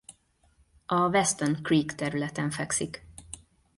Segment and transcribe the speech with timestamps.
[0.85, 3.05] A Weston Creek területen fekszik.